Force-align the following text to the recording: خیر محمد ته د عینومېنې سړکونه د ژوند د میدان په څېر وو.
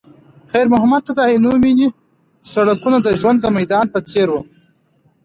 خیر 0.51 0.67
محمد 0.73 1.01
ته 1.07 1.11
د 1.15 1.19
عینومېنې 1.31 1.87
سړکونه 2.53 2.97
د 3.01 3.07
ژوند 3.19 3.39
د 3.41 3.45
میدان 3.57 3.85
په 3.93 3.99
څېر 4.09 4.27
وو. 4.33 4.41